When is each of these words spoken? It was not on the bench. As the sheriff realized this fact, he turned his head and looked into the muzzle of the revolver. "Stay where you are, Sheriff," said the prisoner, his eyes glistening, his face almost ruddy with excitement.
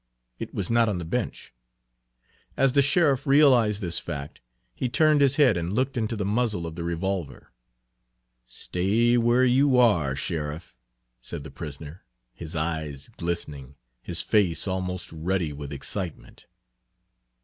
It 0.39 0.51
was 0.51 0.71
not 0.71 0.89
on 0.89 0.97
the 0.97 1.05
bench. 1.05 1.53
As 2.57 2.73
the 2.73 2.81
sheriff 2.81 3.27
realized 3.27 3.81
this 3.81 3.99
fact, 3.99 4.41
he 4.73 4.89
turned 4.89 5.21
his 5.21 5.35
head 5.35 5.55
and 5.55 5.73
looked 5.75 5.95
into 5.95 6.15
the 6.15 6.25
muzzle 6.25 6.65
of 6.65 6.73
the 6.73 6.83
revolver. 6.83 7.51
"Stay 8.47 9.15
where 9.15 9.45
you 9.45 9.77
are, 9.77 10.15
Sheriff," 10.15 10.75
said 11.21 11.43
the 11.43 11.51
prisoner, 11.51 12.03
his 12.33 12.55
eyes 12.55 13.09
glistening, 13.09 13.75
his 14.01 14.23
face 14.23 14.67
almost 14.67 15.11
ruddy 15.11 15.53
with 15.53 15.71
excitement. 15.71 16.47